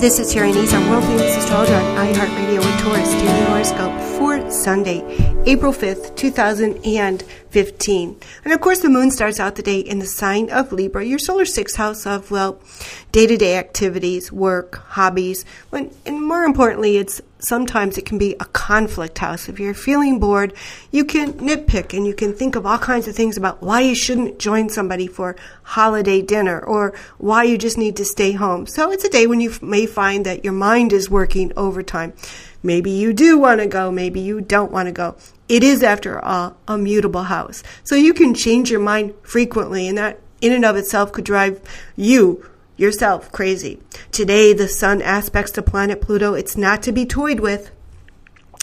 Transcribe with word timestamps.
This 0.00 0.20
is 0.20 0.32
Terry 0.32 0.52
Nazon 0.52 0.88
World 0.88 1.02
Famous 1.02 1.36
Astrologer 1.36 1.74
on 1.74 2.06
iHeartRadio 2.06 2.58
with 2.58 2.80
Taurus 2.80 3.10
Daily 3.14 3.44
Horoscope 3.46 4.00
for 4.16 4.48
Sunday, 4.48 5.02
April 5.44 5.72
5th, 5.72 6.14
2015. 6.14 7.00
And 7.00 7.24
of 8.52 8.60
course, 8.60 8.80
the 8.80 8.88
moon 8.88 9.10
starts 9.10 9.40
out 9.40 9.56
the 9.56 9.62
day 9.62 9.80
in 9.80 9.98
the 9.98 10.06
sign 10.06 10.50
of 10.50 10.72
Libra, 10.72 11.04
your 11.04 11.18
solar 11.18 11.44
sixth 11.44 11.76
house 11.76 12.06
of, 12.06 12.30
well, 12.30 12.60
day 13.12 13.26
to 13.26 13.36
day 13.36 13.56
activities, 13.56 14.30
work, 14.30 14.76
hobbies. 14.76 15.44
When, 15.70 15.94
and 16.04 16.22
more 16.22 16.44
importantly, 16.44 16.96
it's 16.96 17.20
sometimes 17.38 17.96
it 17.96 18.04
can 18.04 18.18
be 18.18 18.34
a 18.40 18.44
conflict 18.46 19.18
house. 19.18 19.48
If 19.48 19.60
you're 19.60 19.74
feeling 19.74 20.18
bored, 20.18 20.52
you 20.90 21.04
can 21.04 21.34
nitpick 21.34 21.96
and 21.96 22.06
you 22.06 22.14
can 22.14 22.34
think 22.34 22.56
of 22.56 22.66
all 22.66 22.78
kinds 22.78 23.08
of 23.08 23.14
things 23.14 23.36
about 23.36 23.62
why 23.62 23.80
you 23.80 23.94
shouldn't 23.94 24.38
join 24.38 24.68
somebody 24.68 25.06
for 25.06 25.36
holiday 25.62 26.20
dinner 26.20 26.60
or 26.60 26.94
why 27.18 27.44
you 27.44 27.56
just 27.58 27.78
need 27.78 27.96
to 27.96 28.04
stay 28.04 28.32
home. 28.32 28.66
So 28.66 28.90
it's 28.90 29.04
a 29.04 29.10
day 29.10 29.26
when 29.26 29.40
you 29.40 29.54
may 29.62 29.86
find 29.86 30.26
that 30.26 30.44
your 30.44 30.52
mind 30.52 30.92
is 30.92 31.10
working 31.10 31.52
overtime. 31.56 32.12
Maybe 32.62 32.90
you 32.90 33.12
do 33.12 33.38
want 33.38 33.60
to 33.60 33.66
go, 33.66 33.92
maybe 33.92 34.20
you 34.20 34.40
don't 34.40 34.72
want 34.72 34.86
to 34.86 34.92
go. 34.92 35.16
It 35.48 35.62
is, 35.62 35.82
after 35.82 36.22
all, 36.22 36.56
a 36.66 36.76
mutable 36.76 37.24
house. 37.24 37.62
So 37.84 37.94
you 37.94 38.12
can 38.12 38.34
change 38.34 38.70
your 38.70 38.80
mind 38.80 39.14
frequently, 39.22 39.88
and 39.88 39.96
that 39.96 40.20
in 40.40 40.52
and 40.52 40.64
of 40.64 40.76
itself 40.76 41.12
could 41.12 41.24
drive 41.24 41.60
you 41.96 42.48
yourself 42.76 43.32
crazy. 43.32 43.80
Today, 44.12 44.52
the 44.52 44.68
sun 44.68 45.02
aspects 45.02 45.52
the 45.52 45.62
planet 45.62 46.00
Pluto. 46.00 46.34
It's 46.34 46.56
not 46.56 46.82
to 46.84 46.92
be 46.92 47.04
toyed 47.04 47.40
with. 47.40 47.70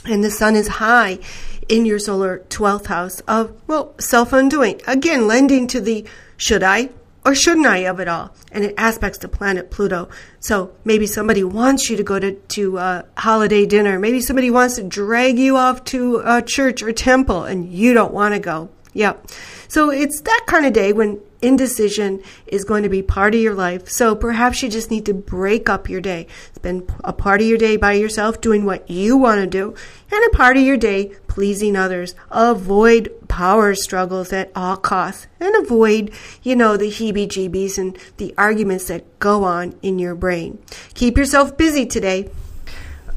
And 0.05 0.23
the 0.23 0.31
sun 0.31 0.55
is 0.55 0.67
high 0.67 1.19
in 1.67 1.85
your 1.85 1.99
solar 1.99 2.39
12th 2.49 2.85
house 2.85 3.19
of, 3.21 3.53
well, 3.67 3.93
self 3.99 4.31
undoing. 4.33 4.81
Again, 4.87 5.27
lending 5.27 5.67
to 5.67 5.81
the 5.81 6.05
should 6.37 6.63
I 6.63 6.89
or 7.25 7.33
shouldn't 7.33 7.65
I 7.65 7.79
of 7.79 7.99
it 7.99 8.07
all? 8.07 8.33
And 8.51 8.63
it 8.63 8.75
aspects 8.77 9.17
the 9.17 9.27
planet 9.27 9.71
Pluto. 9.71 10.07
So 10.39 10.71
maybe 10.83 11.07
somebody 11.07 11.43
wants 11.43 11.89
you 11.89 11.97
to 11.97 12.03
go 12.03 12.19
to, 12.19 12.33
to 12.33 12.77
a 12.77 13.05
holiday 13.17 13.65
dinner. 13.65 13.97
Maybe 13.97 14.21
somebody 14.21 14.51
wants 14.51 14.75
to 14.75 14.83
drag 14.83 15.39
you 15.39 15.57
off 15.57 15.83
to 15.85 16.21
a 16.23 16.41
church 16.41 16.83
or 16.83 16.91
temple 16.91 17.43
and 17.43 17.73
you 17.73 17.93
don't 17.93 18.13
want 18.13 18.35
to 18.35 18.39
go. 18.39 18.69
Yep. 18.95 19.27
So 19.67 19.89
it's 19.91 20.21
that 20.21 20.45
kind 20.47 20.65
of 20.65 20.71
day 20.71 20.93
when 20.93 21.19
indecision 21.41 22.23
is 22.47 22.63
going 22.63 22.81
to 22.83 22.89
be 22.89 23.01
part 23.01 23.35
of 23.35 23.41
your 23.41 23.53
life. 23.53 23.89
So 23.89 24.15
perhaps 24.15 24.63
you 24.63 24.69
just 24.69 24.89
need 24.89 25.05
to 25.05 25.13
break 25.13 25.67
up 25.67 25.89
your 25.89 25.99
day. 25.99 26.27
Spend 26.55 26.89
a 27.03 27.11
part 27.11 27.41
of 27.41 27.47
your 27.47 27.57
day 27.57 27.75
by 27.75 27.91
yourself 27.91 28.39
doing 28.39 28.63
what 28.63 28.89
you 28.89 29.17
want 29.17 29.41
to 29.41 29.47
do, 29.47 29.75
and 30.09 30.25
a 30.25 30.35
part 30.35 30.55
of 30.55 30.63
your 30.63 30.77
day 30.77 31.11
pleasing 31.27 31.75
others. 31.75 32.15
Avoid 32.31 33.13
power 33.27 33.75
struggles 33.75 34.31
at 34.31 34.49
all 34.55 34.77
costs 34.77 35.27
and 35.41 35.53
avoid, 35.55 36.11
you 36.41 36.55
know, 36.55 36.77
the 36.77 36.89
heebie 36.89 37.27
jeebies 37.27 37.77
and 37.77 37.97
the 38.15 38.33
arguments 38.37 38.87
that 38.87 39.19
go 39.19 39.43
on 39.43 39.77
in 39.81 39.99
your 39.99 40.15
brain. 40.15 40.57
Keep 40.93 41.17
yourself 41.17 41.57
busy 41.57 41.85
today 41.85 42.29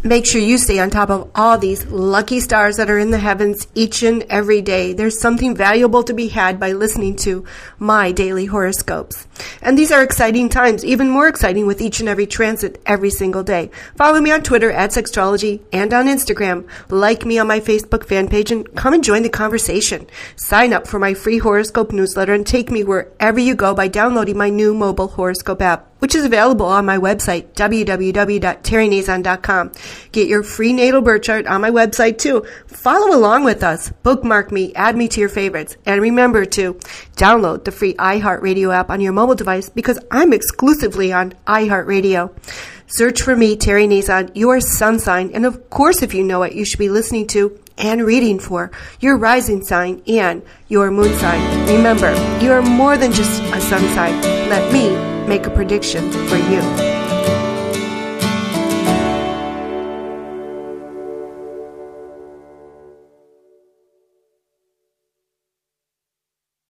make 0.09 0.25
sure 0.25 0.41
you 0.41 0.56
stay 0.56 0.78
on 0.78 0.91
top 0.91 1.11
of 1.11 1.31
all 1.34 1.59
these 1.59 1.84
lucky 1.87 2.41
stars 2.41 2.77
that 2.77 2.91
are 2.91 2.98
in 2.98 3.11
the 3.11 3.19
heavens 3.19 3.69
each 3.75 4.03
and 4.03 4.25
every 4.31 4.62
day. 4.62 4.95
There's 4.95 5.20
something 5.20 5.55
valuable 5.55 6.03
to 6.05 6.14
be 6.14 6.28
had 6.28 6.59
by 6.59 6.73
listening 6.73 7.17
to 7.17 7.45
my 7.78 8.12
daily 8.12 8.47
horoscopes. 8.47 9.27
And 9.61 9.79
these 9.79 9.92
are 9.92 10.03
exciting 10.03 10.48
times, 10.48 10.84
even 10.84 11.11
more 11.11 11.29
exciting 11.29 11.67
with 11.67 11.83
each 11.83 12.01
and 12.01 12.09
every 12.09 12.27
transit 12.27 12.81
every 12.86 13.11
single 13.11 13.42
day. 13.42 13.70
Follow 13.97 14.20
me 14.20 14.33
on 14.33 14.42
Twitter 14.42 14.70
at 14.70 14.91
Sexstrology 14.91 15.61
and 15.73 15.92
on 15.92 16.06
Instagram. 16.06 16.67
Like 16.89 17.27
me 17.27 17.39
on 17.39 17.47
my 17.47 17.61
Facebook 17.61 18.05
fan 18.05 18.29
page 18.29 18.51
and 18.51 18.75
come 18.75 18.95
and 18.95 19.05
join 19.05 19.23
the 19.23 19.29
conversation. 19.29 20.06
Sign 20.36 20.73
up 20.73 20.86
for 20.86 20.98
my 20.98 21.12
free 21.12 21.39
horoscope 21.39 21.92
newsletter 21.92 22.33
and 22.33 22.47
take 22.47 22.70
me 22.70 22.83
wherever 22.83 23.39
you 23.39 23.55
go 23.55 23.75
by 23.75 23.89
downloading 23.89 24.39
my 24.39 24.48
new 24.48 24.73
mobile 24.73 25.09
horoscope 25.09 25.61
app 25.61 25.88
which 25.99 26.15
is 26.15 26.25
available 26.25 26.67
on 26.67 26.87
my 26.87 26.99
website, 26.99 27.53
www.terrynazon.com. 27.55 29.73
Get 30.13 30.29
your 30.29 30.43
free 30.43 30.73
natal 30.73 31.03
birth 31.03 31.23
chart 31.23 31.47
on 31.47 31.61
my 31.61 31.70
website 31.70 32.19
too. 32.19 32.45
Follow 32.67 33.17
along 33.17 33.45
with 33.45 33.63
us, 33.63 33.91
bookmark 34.03 34.53
me, 34.53 34.75
add 34.75 34.97
me 34.97 35.08
to 35.08 35.20
your 35.20 35.29
favorites, 35.29 35.77
and 35.87 36.01
remember 36.01 36.45
to 36.45 36.75
download 37.17 37.64
the 37.64 37.73
free 37.73 37.95
iHeartRadio 37.95 38.75
app 38.75 38.91
on 38.91 39.01
your 39.01 39.13
mobile 39.13 39.35
device 39.35 39.69
because 39.69 39.98
I'm 40.11 40.33
exclusively 40.33 41.13
on 41.13 41.33
iHeartRadio. 41.47 42.33
Search 42.87 43.20
for 43.20 43.37
me, 43.37 43.57
Terry 43.57 43.87
Nazon, 43.87 44.31
your 44.35 44.61
sun 44.61 44.98
sign, 44.98 45.31
and 45.35 45.45
of 45.45 45.69
course, 45.69 46.03
if 46.03 46.14
you 46.14 46.25
know 46.25 46.42
it, 46.42 46.55
you 46.55 46.64
should 46.64 46.79
be 46.79 46.89
listening 46.89 47.27
to 47.29 47.58
and 47.77 48.05
reading 48.05 48.39
for 48.39 48.70
your 49.01 49.17
rising 49.17 49.63
sign 49.63 50.03
and 50.08 50.42
your 50.69 50.91
moon 50.91 51.17
sign. 51.19 51.69
Remember, 51.69 52.13
you 52.42 52.51
are 52.53 52.63
more 52.63 52.97
than 52.97 53.13
just 53.13 53.42
a 53.42 53.61
sun 53.61 53.83
sign. 53.95 54.20
Let 54.48 54.73
me 54.73 55.17
make 55.28 55.46
a 55.46 55.50
prediction 55.50 56.11
for 56.27 56.36
you. 56.36 56.98